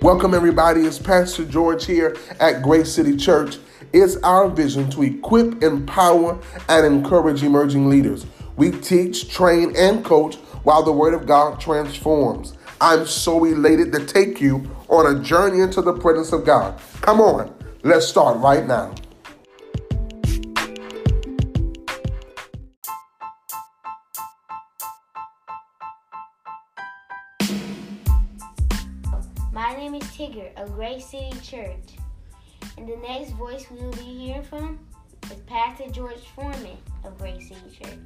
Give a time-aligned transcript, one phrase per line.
[0.00, 0.82] Welcome, everybody.
[0.82, 3.58] It's Pastor George here at Grace City Church.
[3.92, 8.24] It's our vision to equip, empower, and encourage emerging leaders.
[8.54, 12.56] We teach, train, and coach while the Word of God transforms.
[12.80, 16.80] I'm so elated to take you on a journey into the presence of God.
[17.00, 17.52] Come on,
[17.82, 18.94] let's start right now.
[30.28, 31.96] Tigger of Grace City Church.
[32.76, 34.78] And the next voice we will be hearing from
[35.24, 37.98] is Pastor George Foreman of Grace City Church.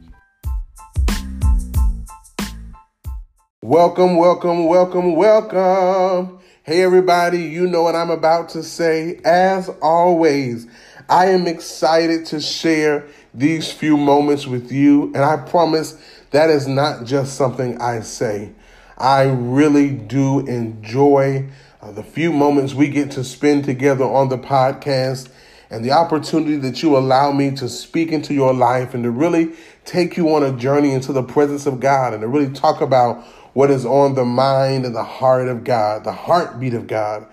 [3.61, 6.39] Welcome, welcome, welcome, welcome.
[6.63, 9.21] Hey, everybody, you know what I'm about to say.
[9.25, 10.69] As always,
[11.09, 15.99] I am excited to share these few moments with you, and I promise
[16.31, 18.53] that is not just something I say.
[18.97, 21.49] I really do enjoy
[21.83, 25.29] uh, the few moments we get to spend together on the podcast
[25.69, 29.53] and the opportunity that you allow me to speak into your life and to really
[29.85, 33.25] take you on a journey into the presence of God and to really talk about
[33.55, 37.27] what is on the mind and the heart of God, the heartbeat of God.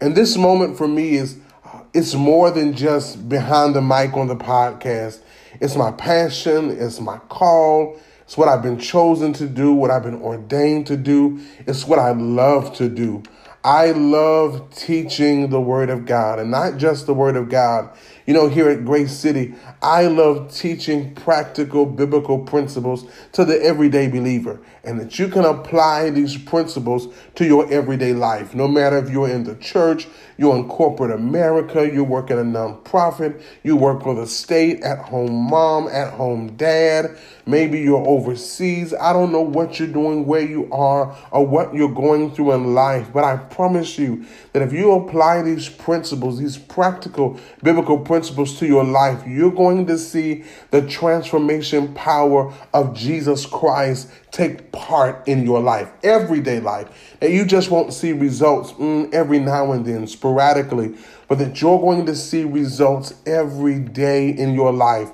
[0.00, 4.28] And this moment for me is uh, it's more than just behind the mic on
[4.28, 5.20] the podcast.
[5.60, 10.04] It's my passion, it's my call, it's what I've been chosen to do, what I've
[10.04, 11.40] been ordained to do.
[11.66, 13.24] It's what I love to do.
[13.62, 17.90] I love teaching the Word of God and not just the Word of God.
[18.30, 24.06] You know, here at Grace City, I love teaching practical biblical principles to the everyday
[24.06, 28.54] believer and that you can apply these principles to your everyday life.
[28.54, 30.06] No matter if you're in the church,
[30.38, 34.98] you're in corporate America, you work at a nonprofit, you work for the state, at
[34.98, 38.94] home mom, at home dad, maybe you're overseas.
[38.94, 42.74] I don't know what you're doing, where you are, or what you're going through in
[42.74, 48.19] life, but I promise you that if you apply these principles, these practical biblical principles
[48.28, 55.26] to your life, you're going to see the transformation power of Jesus Christ take part
[55.26, 57.16] in your life, everyday life.
[57.20, 60.96] And you just won't see results mm, every now and then, sporadically,
[61.28, 65.10] but that you're going to see results every day in your life.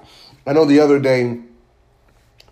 [0.47, 1.41] I know the other day,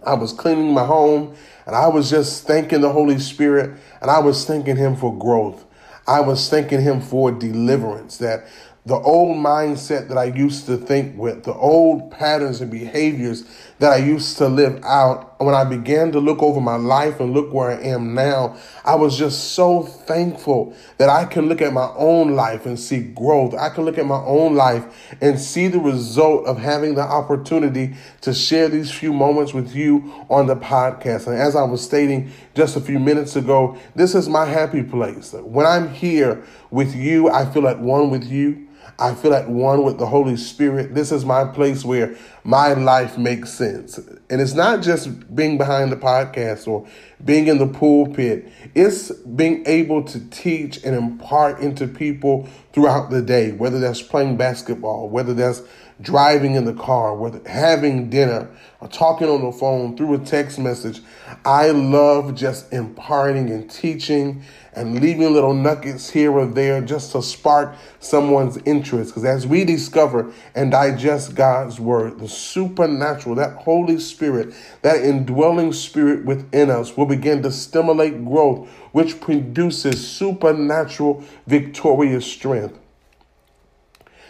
[0.04, 1.34] I was cleaning my home
[1.66, 5.64] and I was just thanking the Holy Spirit and I was thanking Him for growth.
[6.06, 8.46] I was thanking Him for deliverance, that
[8.86, 13.44] the old mindset that I used to think with, the old patterns and behaviors
[13.78, 17.32] that I used to live out, when I began to look over my life and
[17.32, 21.72] look where I am now, I was just so thankful that I can look at
[21.72, 23.54] my own life and see growth.
[23.54, 27.94] I can look at my own life and see the result of having the opportunity
[28.20, 31.26] to share these few moments with you on the podcast.
[31.26, 35.32] And as I was stating just a few minutes ago, this is my happy place.
[35.32, 38.68] When I'm here with you, I feel at one with you.
[38.98, 40.94] I feel at one with the Holy Spirit.
[40.94, 43.98] This is my place where my life makes sense.
[43.98, 46.86] And it's not just being behind the podcast or
[47.24, 53.22] being in the pulpit, it's being able to teach and impart into people throughout the
[53.22, 55.62] day, whether that's playing basketball, whether that's
[56.00, 58.48] driving in the car, whether having dinner,
[58.80, 61.00] or talking on the phone through a text message.
[61.44, 64.42] I love just imparting and teaching
[64.74, 69.10] and leaving little nuggets here or there just to spark someone's interest.
[69.10, 75.72] Because as we discover and digest God's word, the supernatural, that Holy Spirit, that indwelling
[75.72, 82.78] spirit within us will begin to stimulate growth, which produces supernatural victorious strength.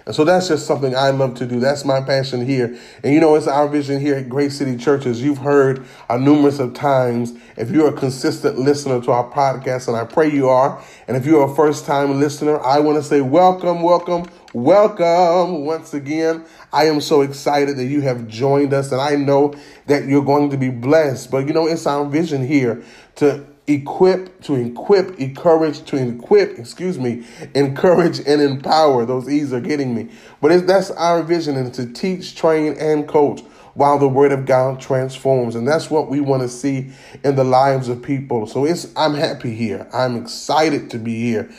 [0.06, 1.60] And so that's just something I love to do.
[1.60, 2.76] That's my passion here.
[3.02, 5.22] And you know, it's our vision here at Grace City Churches.
[5.22, 7.32] you've heard uh, numerous of times.
[7.56, 11.24] If you're a consistent listener to our podcast, and I pray you are, and if
[11.24, 16.44] you're a first time listener, I want to say welcome, welcome, welcome once again.
[16.70, 19.54] I am so excited that you have joined us, and I know
[19.86, 21.30] that you're going to be blessed.
[21.30, 22.82] But you know, it's our vision here
[23.16, 27.24] to equip, to equip, encourage, to equip, excuse me,
[27.54, 29.04] encourage and empower.
[29.06, 30.10] Those E's are getting me.
[30.40, 33.42] But that's our vision and to teach, train, and coach
[33.74, 35.54] while the word of God transforms.
[35.54, 36.90] And that's what we want to see
[37.24, 38.46] in the lives of people.
[38.46, 39.88] So it's I'm happy here.
[39.92, 41.50] I'm excited to be here.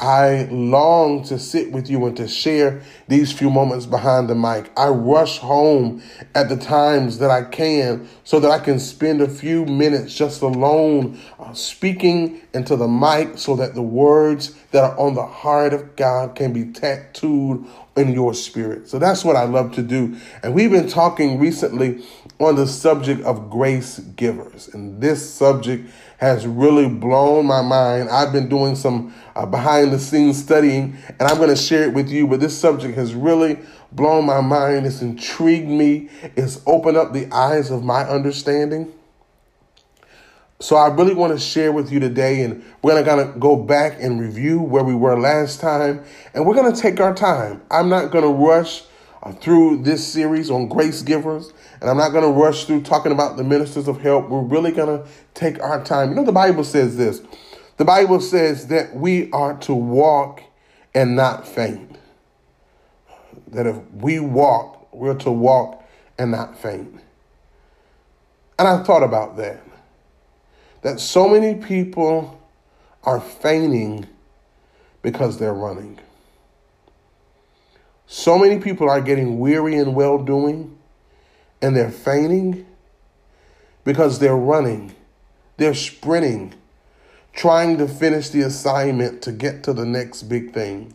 [0.00, 4.70] I long to sit with you and to share these few moments behind the mic.
[4.74, 6.02] I rush home
[6.34, 10.40] at the times that I can so that I can spend a few minutes just
[10.40, 15.74] alone uh, speaking into the mic so that the words that are on the heart
[15.74, 18.88] of God can be tattooed in your spirit.
[18.88, 20.16] So that's what I love to do.
[20.42, 22.02] And we've been talking recently
[22.38, 24.68] on the subject of grace givers.
[24.68, 28.10] And this subject has really blown my mind.
[28.10, 31.94] I've been doing some uh, behind the scenes studying, and I'm going to share it
[31.94, 32.26] with you.
[32.26, 33.58] But this subject has really
[33.90, 34.84] blown my mind.
[34.84, 36.10] It's intrigued me.
[36.36, 38.92] It's opened up the eyes of my understanding.
[40.60, 44.20] So I really want to share with you today, and we're gonna go back and
[44.20, 47.62] review where we were last time, and we're gonna take our time.
[47.70, 48.82] I'm not gonna rush
[49.40, 53.44] through this series on grace givers, and I'm not gonna rush through talking about the
[53.44, 54.28] ministers of help.
[54.28, 56.10] We're really gonna take our time.
[56.10, 57.20] You know, the Bible says this.
[57.76, 60.42] The Bible says that we are to walk
[60.94, 61.96] and not faint.
[63.48, 65.82] That if we walk, we're to walk
[66.18, 67.00] and not faint.
[68.58, 69.62] And I thought about that
[70.82, 72.40] that so many people
[73.04, 74.06] are fainting
[75.02, 75.98] because they're running.
[78.12, 80.76] So many people are getting weary in well doing
[81.62, 82.66] and they're fainting
[83.84, 84.96] because they're running,
[85.58, 86.54] they're sprinting,
[87.32, 90.92] trying to finish the assignment to get to the next big thing.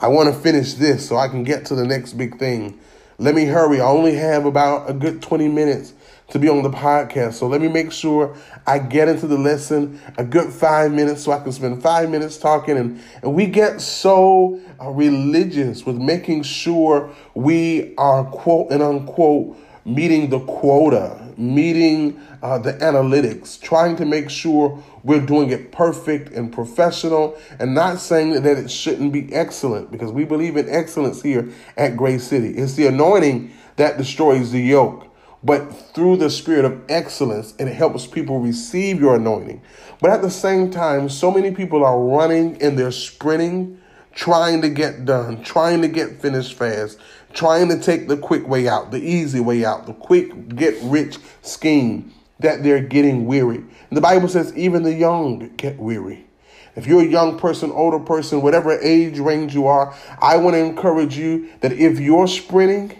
[0.00, 2.78] I want to finish this so I can get to the next big thing.
[3.18, 3.80] Let me hurry.
[3.80, 5.94] I only have about a good 20 minutes
[6.28, 7.34] to be on the podcast.
[7.34, 8.36] So let me make sure
[8.66, 12.36] I get into the lesson a good five minutes so I can spend five minutes
[12.36, 12.76] talking.
[12.76, 19.56] And, and we get so uh, religious with making sure we are, quote and unquote,
[19.84, 26.32] meeting the quota, meeting uh, the analytics, trying to make sure we're doing it perfect
[26.32, 31.22] and professional, and not saying that it shouldn't be excellent because we believe in excellence
[31.22, 32.50] here at Grace City.
[32.50, 35.05] It's the anointing that destroys the yoke
[35.46, 39.62] but through the spirit of excellence, it helps people receive your anointing.
[40.00, 43.80] But at the same time, so many people are running and they're sprinting,
[44.12, 46.98] trying to get done, trying to get finished fast,
[47.32, 51.18] trying to take the quick way out, the easy way out, the quick get rich
[51.42, 53.58] scheme that they're getting weary.
[53.58, 56.26] And the Bible says even the young get weary.
[56.74, 60.60] If you're a young person, older person, whatever age range you are, I want to
[60.60, 62.98] encourage you that if you're sprinting,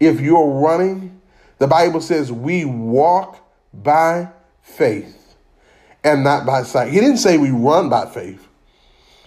[0.00, 1.20] if you're running,
[1.62, 3.38] the Bible says we walk
[3.72, 4.28] by
[4.62, 5.36] faith
[6.02, 6.92] and not by sight.
[6.92, 8.48] He didn't say we run by faith.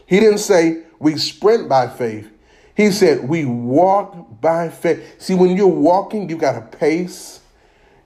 [0.06, 2.30] He didn't say we sprint by faith.
[2.76, 5.22] He said we walk by faith.
[5.22, 7.40] See, when you're walking, you got a pace,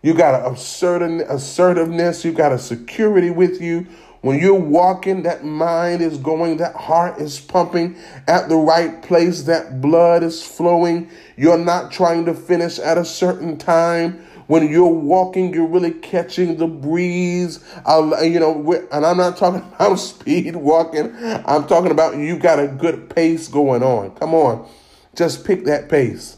[0.04, 3.88] you got a assertiveness, you got a security with you.
[4.22, 7.96] When you're walking, that mind is going, that heart is pumping
[8.28, 11.10] at the right place, that blood is flowing.
[11.38, 14.26] You're not trying to finish at a certain time.
[14.48, 17.64] When you're walking, you're really catching the breeze.
[17.86, 21.16] Uh, you know, and I'm not talking about speed walking.
[21.46, 24.12] I'm talking about you got a good pace going on.
[24.16, 24.68] Come on,
[25.16, 26.38] just pick that pace.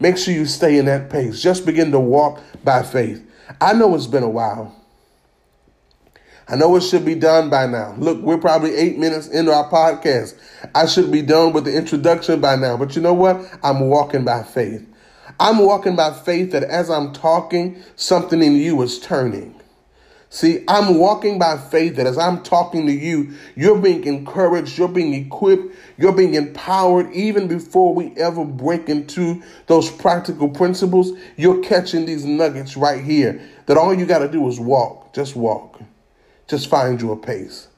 [0.00, 1.40] Make sure you stay in that pace.
[1.40, 3.24] Just begin to walk by faith.
[3.60, 4.83] I know it's been a while.
[6.46, 7.94] I know it should be done by now.
[7.96, 10.38] Look, we're probably eight minutes into our podcast.
[10.74, 12.76] I should be done with the introduction by now.
[12.76, 13.40] But you know what?
[13.62, 14.86] I'm walking by faith.
[15.40, 19.58] I'm walking by faith that as I'm talking, something in you is turning.
[20.28, 24.88] See, I'm walking by faith that as I'm talking to you, you're being encouraged, you're
[24.88, 31.12] being equipped, you're being empowered even before we ever break into those practical principles.
[31.36, 35.36] You're catching these nuggets right here that all you got to do is walk, just
[35.36, 35.80] walk.
[36.48, 37.68] Just find you a pace.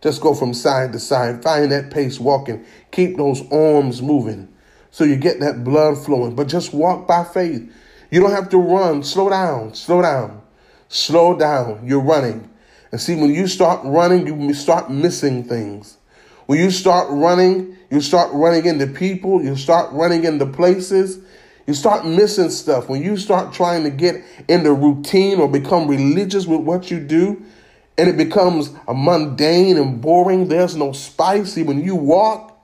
[0.00, 1.42] Just go from side to side.
[1.42, 2.64] Find that pace walking.
[2.90, 4.48] Keep those arms moving
[4.90, 6.34] so you get that blood flowing.
[6.34, 7.70] But just walk by faith.
[8.10, 9.02] You don't have to run.
[9.02, 9.74] Slow down.
[9.74, 10.42] Slow down.
[10.88, 11.86] Slow down.
[11.86, 12.48] You're running.
[12.92, 15.98] And see, when you start running, you start missing things.
[16.46, 21.18] When you start running, you start running into people, you start running into places,
[21.66, 22.88] you start missing stuff.
[22.88, 27.44] When you start trying to get into routine or become religious with what you do,
[27.98, 30.48] and it becomes a mundane and boring.
[30.48, 31.64] There's no spicy.
[31.64, 32.56] When you walk,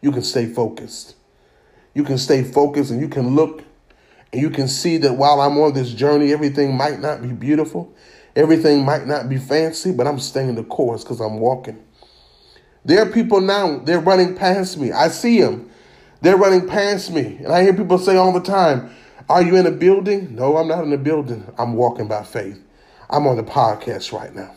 [0.00, 1.14] you can stay focused.
[1.94, 3.62] You can stay focused and you can look
[4.32, 7.94] and you can see that while I'm on this journey, everything might not be beautiful,
[8.34, 11.82] everything might not be fancy, but I'm staying the course because I'm walking.
[12.84, 14.90] There are people now, they're running past me.
[14.90, 15.70] I see them.
[16.22, 17.36] They're running past me.
[17.38, 18.90] And I hear people say all the time,
[19.28, 20.34] Are you in a building?
[20.34, 21.46] No, I'm not in a building.
[21.58, 22.60] I'm walking by faith.
[23.10, 24.54] I'm on the podcast right now.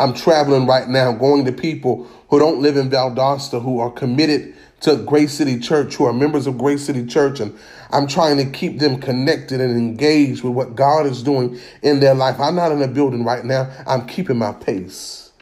[0.00, 4.54] I'm traveling right now, going to people who don't live in Valdosta, who are committed
[4.80, 7.58] to Grace City Church, who are members of Grace City Church, and
[7.90, 12.14] I'm trying to keep them connected and engaged with what God is doing in their
[12.14, 12.38] life.
[12.38, 13.72] I'm not in a building right now.
[13.86, 15.32] I'm keeping my pace.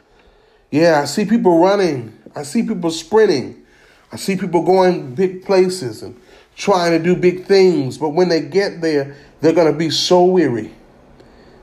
[0.71, 2.17] Yeah, I see people running.
[2.35, 3.63] I see people sprinting.
[4.11, 6.19] I see people going big places and
[6.55, 7.97] trying to do big things.
[7.97, 10.73] But when they get there, they're going to be so weary.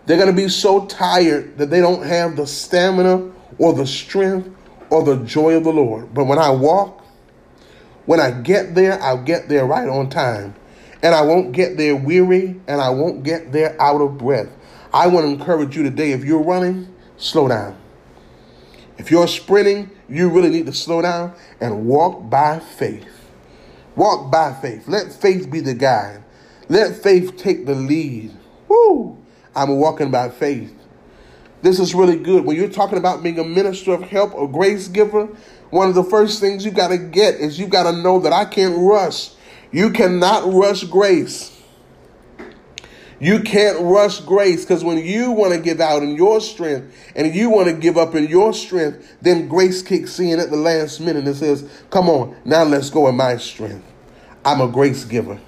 [0.06, 4.50] They're going to be so tired that they don't have the stamina or the strength
[4.90, 6.12] or the joy of the Lord.
[6.12, 7.04] But when I walk,
[8.06, 10.54] when I get there, I'll get there right on time.
[11.02, 14.48] And I won't get there weary and I won't get there out of breath.
[14.92, 17.78] I want to encourage you today if you're running, slow down.
[18.96, 23.08] If you're sprinting, you really need to slow down and walk by faith.
[23.96, 24.86] Walk by faith.
[24.86, 26.22] Let faith be the guide.
[26.68, 28.32] Let faith take the lead.
[28.68, 29.23] Woo!
[29.54, 30.74] I'm walking by faith.
[31.62, 32.44] This is really good.
[32.44, 35.28] When you're talking about being a minister of help or grace giver,
[35.70, 38.32] one of the first things you got to get is you got to know that
[38.32, 39.30] I can't rush.
[39.72, 41.50] You cannot rush grace.
[43.18, 47.34] You can't rush grace because when you want to give out in your strength and
[47.34, 51.00] you want to give up in your strength, then grace kicks in at the last
[51.00, 53.90] minute and says, Come on, now let's go in my strength.
[54.44, 55.40] I'm a grace giver.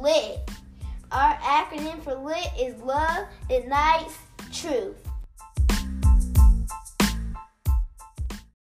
[0.00, 0.50] Lit.
[1.12, 4.14] Our acronym for lit is love ignites
[4.52, 4.96] truth.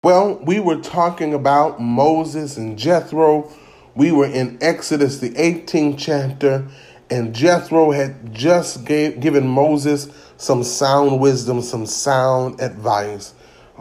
[0.02, 3.50] Well, we were talking about Moses and Jethro.
[3.94, 6.68] We were in Exodus, the 18th chapter,
[7.10, 13.34] and Jethro had just gave, given Moses some sound wisdom, some sound advice.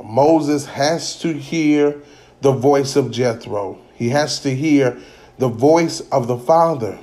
[0.03, 2.01] Moses has to hear
[2.41, 3.79] the voice of Jethro.
[3.93, 4.97] He has to hear
[5.37, 6.97] the voice of the Father.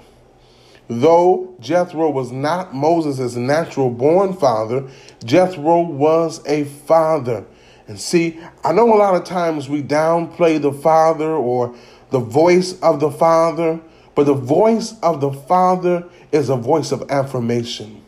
[0.89, 4.85] Though Jethro was not Moses' natural born father,
[5.25, 7.47] Jethro was a father.
[7.87, 11.75] And see, I know a lot of times we downplay the Father or
[12.11, 13.81] the voice of the Father,
[14.15, 18.03] but the voice of the Father is a voice of affirmation.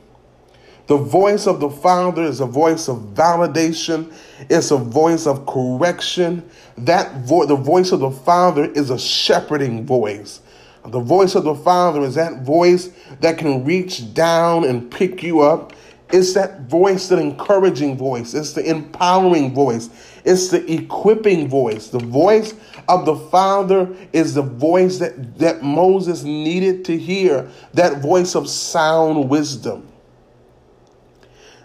[0.86, 4.12] The voice of the Father is a voice of validation.
[4.48, 6.48] It's a voice of correction.
[6.78, 10.40] That vo- the voice of the Father is a shepherding voice.
[10.88, 12.90] The voice of the Father is that voice
[13.20, 15.72] that can reach down and pick you up.
[16.12, 18.34] It's that voice, that encouraging voice.
[18.34, 19.90] It's the empowering voice.
[20.24, 21.88] It's the equipping voice.
[21.88, 22.54] The voice
[22.88, 28.48] of the Father is the voice that, that Moses needed to hear, that voice of
[28.48, 29.88] sound wisdom.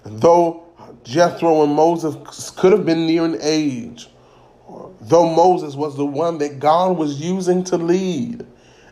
[0.04, 0.66] Though
[1.04, 4.10] Jethro and Moses could have been near an age,
[5.01, 8.46] though Moses was the one that God was using to lead,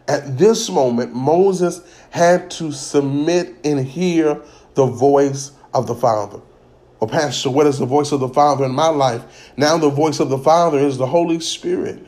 [0.09, 4.41] at this moment, Moses had to submit and hear
[4.73, 6.41] the voice of the Father.
[6.99, 9.51] Well, Pastor, what is the voice of the Father in my life?
[9.55, 12.05] Now, the voice of the Father is the Holy Spirit.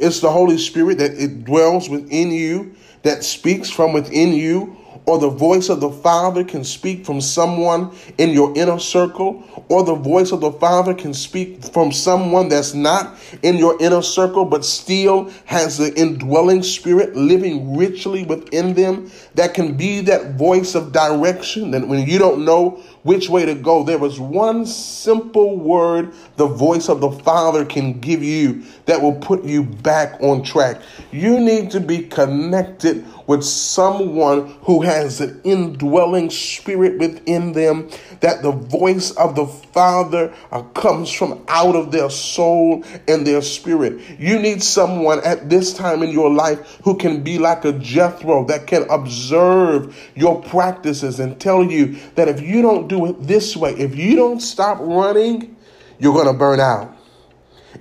[0.00, 5.18] It's the Holy Spirit that it dwells within you, that speaks from within you, or
[5.18, 9.94] the voice of the Father can speak from someone in your inner circle, or the
[9.94, 14.64] voice of the Father can speak from someone that's not in your inner circle, but
[14.64, 20.92] still has the indwelling spirit living richly within them, that can be that voice of
[20.92, 21.74] direction.
[21.74, 26.46] And when you don't know which way to go, there is one simple word the
[26.46, 30.80] voice of the Father can give you that will put you back on track.
[31.10, 37.90] You need to be connected with someone who has an indwelling spirit within them,
[38.22, 43.42] that the voice of the Father uh, comes from out of their soul and their
[43.42, 44.00] spirit.
[44.18, 48.46] You need someone at this time in your life who can be like a Jethro,
[48.46, 53.56] that can observe your practices and tell you that if you don't do it this
[53.56, 55.56] way, if you don't stop running,
[55.98, 56.96] you're going to burn out.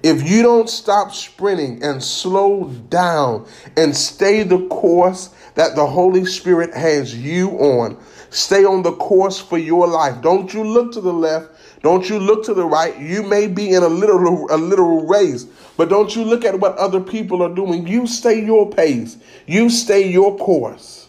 [0.04, 3.46] If you don't stop sprinting and slow down
[3.78, 9.40] and stay the course that the Holy Spirit has you on, stay on the course
[9.40, 10.22] for your life.
[10.22, 11.52] Don't you look to the left.
[11.84, 12.98] Don't you look to the right.
[13.00, 15.46] You may be in a little a little race,
[15.78, 17.86] but don't you look at what other people are doing.
[17.86, 19.18] You stay your pace.
[19.46, 21.08] You stay your course.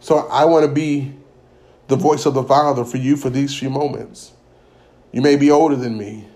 [0.00, 1.14] So I want to be
[1.88, 4.32] the voice of the Father for you for these few moments.
[5.12, 6.26] You may be older than me.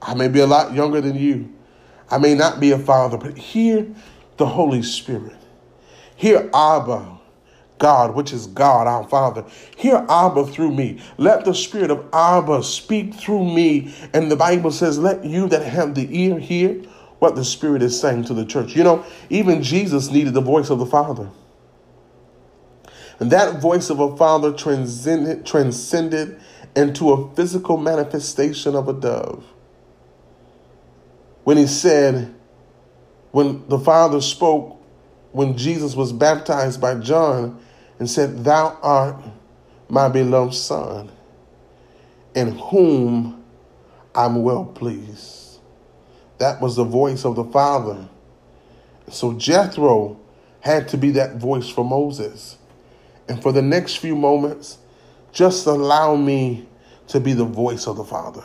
[0.00, 1.52] I may be a lot younger than you.
[2.10, 3.86] I may not be a father, but hear
[4.36, 5.36] the Holy Spirit.
[6.16, 7.18] Hear Abba,
[7.78, 9.44] God, which is God, our Father.
[9.76, 11.00] Hear Abba through me.
[11.18, 13.94] Let the Spirit of Abba speak through me.
[14.12, 16.74] And the Bible says, let you that have the ear hear
[17.18, 18.76] what the Spirit is saying to the church.
[18.76, 21.30] You know, even Jesus needed the voice of the Father.
[23.18, 26.40] And that voice of a Father transcended, transcended
[26.74, 29.44] into a physical manifestation of a dove
[31.44, 32.34] when he said,
[33.30, 34.73] when the Father spoke,
[35.34, 37.60] when Jesus was baptized by John
[37.98, 39.16] and said, Thou art
[39.88, 41.10] my beloved Son,
[42.36, 43.42] in whom
[44.14, 45.58] I'm well pleased.
[46.38, 48.08] That was the voice of the Father.
[49.08, 50.20] So Jethro
[50.60, 52.56] had to be that voice for Moses.
[53.28, 54.78] And for the next few moments,
[55.32, 56.68] just allow me
[57.08, 58.44] to be the voice of the Father.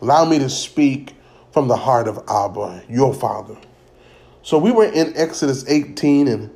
[0.00, 1.12] Allow me to speak
[1.52, 3.58] from the heart of Abba, your Father.
[4.46, 6.50] So we were in Exodus 18, and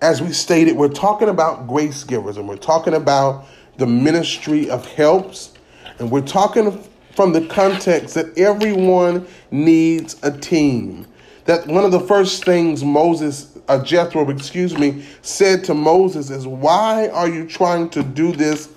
[0.00, 3.44] as we stated, we're talking about grace givers, and we're talking about
[3.76, 5.52] the ministry of helps,
[5.98, 6.82] and we're talking
[7.14, 11.06] from the context that everyone needs a team.
[11.44, 16.46] That one of the first things Moses, uh, Jethro, excuse me, said to Moses is,
[16.46, 18.70] Why are you trying to do this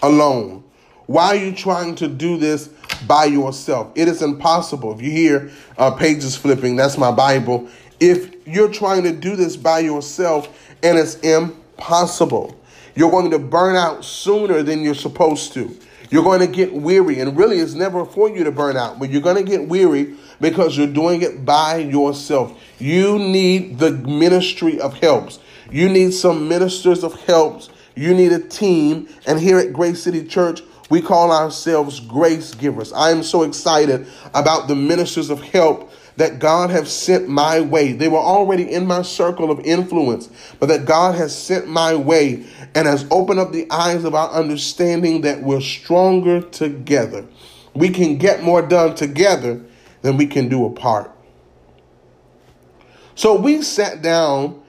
[0.00, 0.62] alone?
[1.06, 2.70] Why are you trying to do this
[3.06, 3.92] by yourself?
[3.94, 4.94] It is impossible.
[4.94, 7.68] If you hear uh, pages flipping, that's my Bible.
[7.98, 10.48] If you're trying to do this by yourself
[10.82, 12.58] and it's impossible,
[12.94, 15.76] you're going to burn out sooner than you're supposed to.
[16.10, 19.10] You're going to get weary, and really, it's never for you to burn out, but
[19.10, 22.60] you're going to get weary because you're doing it by yourself.
[22.80, 25.38] You need the ministry of helps.
[25.70, 27.70] You need some ministers of helps.
[27.94, 29.08] You need a team.
[29.24, 32.92] And here at Grace City Church, we call ourselves grace givers.
[32.92, 37.92] I am so excited about the ministers of help that God has sent my way.
[37.92, 40.28] They were already in my circle of influence,
[40.58, 42.44] but that God has sent my way
[42.74, 47.24] and has opened up the eyes of our understanding that we're stronger together.
[47.74, 49.62] We can get more done together
[50.02, 51.10] than we can do apart.
[53.14, 54.62] So we sat down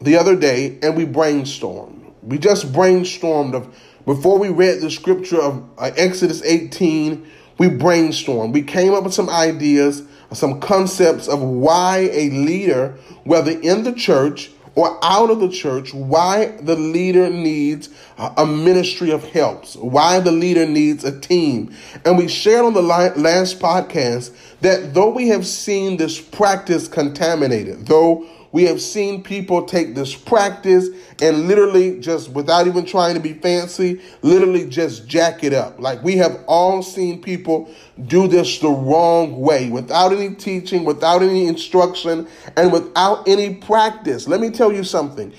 [0.00, 2.12] the other day and we brainstormed.
[2.22, 3.74] We just brainstormed of
[4.08, 7.26] before we read the scripture of uh, Exodus 18,
[7.58, 8.54] we brainstormed.
[8.54, 13.92] We came up with some ideas some concepts of why a leader, whether in the
[13.92, 20.20] church or out of the church, why the leader needs a ministry of helps, why
[20.20, 21.74] the leader needs a team.
[22.04, 27.86] And we shared on the last podcast that though we have seen this practice contaminated,
[27.86, 30.88] though we have seen people take this practice
[31.20, 35.78] and literally just without even trying to be fancy, literally just jack it up.
[35.78, 37.72] Like we have all seen people
[38.06, 44.26] do this the wrong way without any teaching, without any instruction, and without any practice.
[44.26, 45.32] Let me tell you something.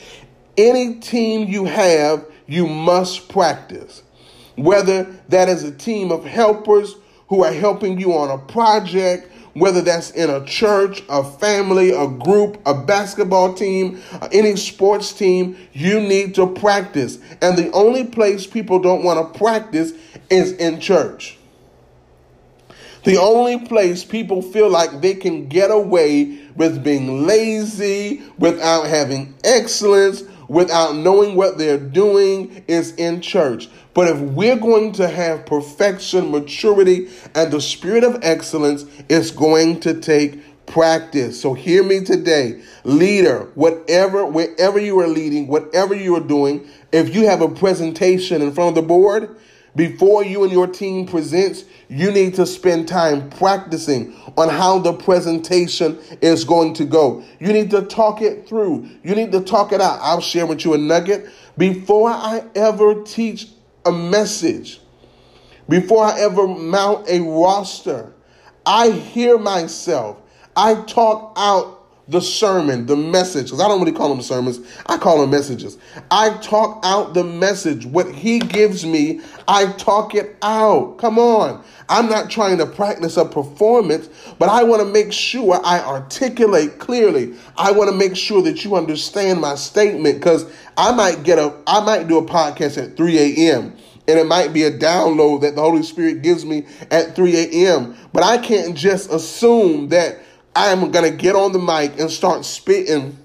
[0.58, 4.04] Any team you have, you must practice.
[4.56, 6.96] Whether that is a team of helpers
[7.30, 12.08] who are helping you on a project, whether that's in a church, a family, a
[12.08, 17.20] group, a basketball team, uh, any sports team, you need to practice.
[17.42, 19.94] And the only place people don't want to practice
[20.30, 21.38] is in church.
[23.04, 29.34] The only place people feel like they can get away with being lazy, without having
[29.44, 33.70] excellence, without knowing what they're doing is in church.
[33.94, 39.80] But if we're going to have perfection, maturity, and the spirit of excellence, it's going
[39.82, 41.40] to take practice.
[41.40, 42.62] So hear me today.
[42.84, 48.42] Leader, whatever, wherever you are leading, whatever you are doing, if you have a presentation
[48.42, 49.36] in front of the board,
[49.76, 54.94] before you and your team presents, you need to spend time practicing on how the
[54.94, 57.24] presentation is going to go.
[57.40, 58.88] You need to talk it through.
[59.04, 59.98] You need to talk it out.
[60.02, 61.28] I'll share with you a nugget.
[61.58, 63.48] Before I ever teach
[63.86, 64.80] a message,
[65.68, 68.14] before I ever mount a roster,
[68.66, 70.18] I hear myself.
[70.56, 71.79] I talk out
[72.10, 75.78] the sermon, the message, because I don't really call them sermons, I call them messages.
[76.10, 77.86] I talk out the message.
[77.86, 80.98] What he gives me, I talk it out.
[80.98, 81.64] Come on.
[81.88, 86.80] I'm not trying to practice a performance, but I want to make sure I articulate
[86.80, 87.36] clearly.
[87.58, 90.46] I want to make sure that you understand my statement because
[90.78, 93.76] I might get a I might do a podcast at 3 a.m.
[94.08, 97.96] And it might be a download that the Holy Spirit gives me at 3 a.m.
[98.12, 100.20] But I can't just assume that
[100.60, 103.18] I'm going to get on the mic and start spitting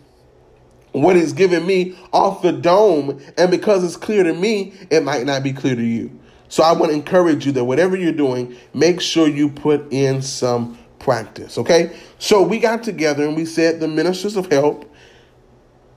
[0.92, 3.20] what he's giving me off the dome.
[3.36, 6.16] And because it's clear to me, it might not be clear to you.
[6.48, 10.22] So I want to encourage you that whatever you're doing, make sure you put in
[10.22, 11.58] some practice.
[11.58, 11.96] Okay?
[12.20, 14.88] So we got together and we said the ministers of help,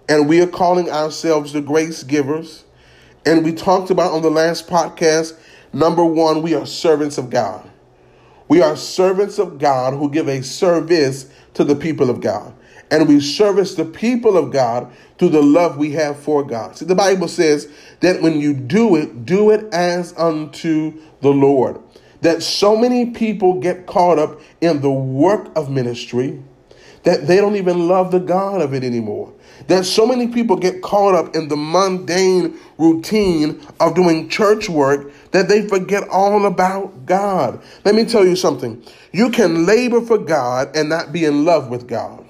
[0.09, 2.63] and we are calling ourselves the grace givers.
[3.27, 5.37] And we talked about on the last podcast
[5.71, 7.69] number one, we are servants of God.
[8.47, 12.53] We are servants of God who give a service to the people of God.
[12.89, 16.77] And we service the people of God through the love we have for God.
[16.77, 17.67] See, the Bible says
[17.99, 21.81] that when you do it, do it as unto the Lord.
[22.21, 26.41] That so many people get caught up in the work of ministry
[27.03, 29.33] that they don't even love the God of it anymore.
[29.67, 35.11] That so many people get caught up in the mundane routine of doing church work
[35.31, 37.61] that they forget all about God.
[37.83, 38.83] Let me tell you something.
[39.11, 42.25] You can labor for God and not be in love with God.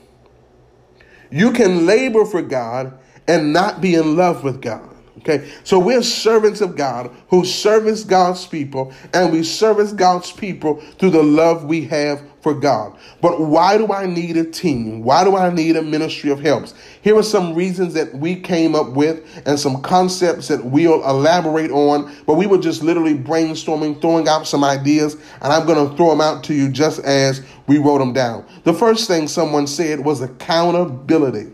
[1.30, 4.90] You can labor for God and not be in love with God.
[5.20, 10.80] Okay, so we're servants of God who service God's people, and we service God's people
[11.00, 12.97] through the love we have for God.
[13.21, 15.03] But why do I need a team?
[15.03, 16.73] Why do I need a ministry of helps?
[17.01, 21.71] Here are some reasons that we came up with and some concepts that we'll elaborate
[21.71, 25.93] on, but we were just literally brainstorming, throwing out some ideas, and I'm going to
[25.97, 28.45] throw them out to you just as we wrote them down.
[28.63, 31.51] The first thing someone said was accountability.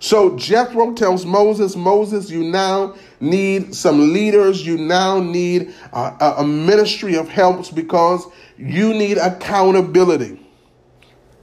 [0.00, 4.64] So Jethro tells Moses, Moses, you now need some leaders.
[4.64, 10.40] You now need a, a ministry of helps because you need accountability,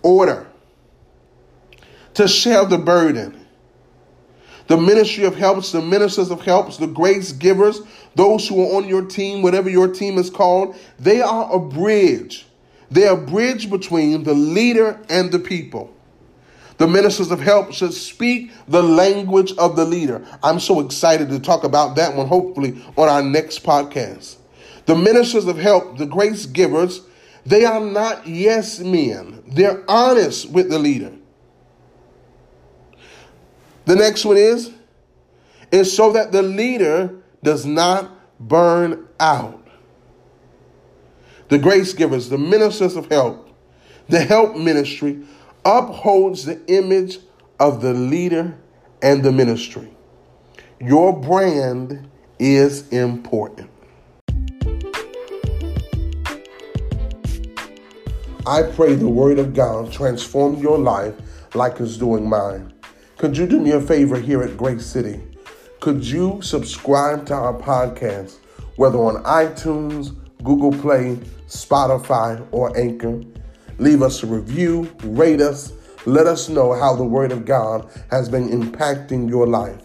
[0.03, 0.47] order,
[2.13, 3.41] to share the burden.
[4.67, 7.81] The ministry of helps, the ministers of helps, the grace givers,
[8.15, 12.47] those who are on your team, whatever your team is called, they are a bridge.
[12.89, 15.94] They're a bridge between the leader and the people.
[16.77, 20.25] The ministers of help should speak the language of the leader.
[20.43, 24.35] I'm so excited to talk about that one, hopefully, on our next podcast.
[24.85, 27.01] The ministers of help, the grace givers,
[27.45, 29.43] they are not yes men.
[29.47, 31.13] They're honest with the leader.
[33.85, 34.71] The next one is,
[35.71, 39.61] is so that the leader does not burn out.
[41.49, 43.49] The grace givers, the ministers of help,
[44.09, 45.23] the help ministry
[45.65, 47.17] upholds the image
[47.59, 48.55] of the leader
[49.01, 49.91] and the ministry.
[50.79, 53.71] Your brand is important.
[58.47, 61.15] I pray the word of God transform your life
[61.55, 62.71] like it's doing mine.
[63.17, 65.19] Could you do me a favor here at Grace City?
[65.79, 68.37] Could you subscribe to our podcast,
[68.75, 71.15] whether on iTunes, Google Play,
[71.47, 73.21] Spotify, or Anchor?
[73.77, 75.73] Leave us a review, rate us,
[76.05, 79.81] let us know how the Word of God has been impacting your life.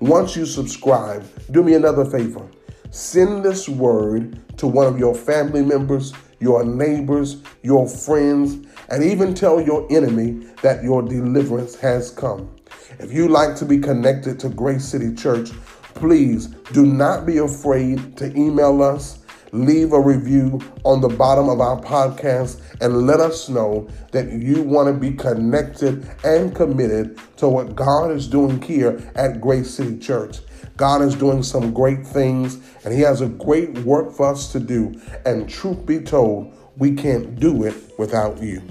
[0.00, 2.46] Once you subscribe, do me another favor.
[2.90, 9.34] Send this word to one of your family members, your neighbors, your friends, and even
[9.34, 12.50] tell your enemy that your deliverance has come.
[12.98, 15.50] If you like to be connected to Grace City Church,
[15.94, 19.17] please do not be afraid to email us
[19.52, 24.62] leave a review on the bottom of our podcast and let us know that you
[24.62, 29.98] want to be connected and committed to what God is doing here at Grace City
[29.98, 30.38] Church.
[30.76, 34.60] God is doing some great things and He has a great work for us to
[34.60, 34.94] do.
[35.26, 38.62] And truth be told, we can't do it without you.